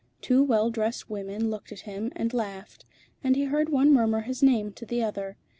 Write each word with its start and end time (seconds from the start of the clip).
Two 0.19 0.41
well 0.43 0.71
dressed 0.71 1.11
women 1.11 1.51
looked 1.51 1.71
at 1.71 1.81
him 1.81 2.11
and 2.15 2.33
laughed, 2.33 2.85
and 3.23 3.35
he 3.35 3.43
heard 3.43 3.69
one 3.69 3.93
murmur 3.93 4.21
his 4.21 4.41
name 4.41 4.73
to 4.73 4.83
the 4.83 5.03
other. 5.03 5.37